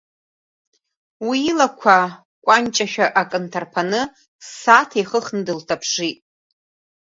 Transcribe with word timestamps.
Уи 1.27 1.37
илақәа 1.49 1.97
кәанҷашәа 2.45 3.05
акы 3.21 3.39
нҭарԥаны, 3.43 4.01
ссааҭ 4.47 4.89
еихыхны 4.97 5.41
дылҭаԥшит. 5.45 6.17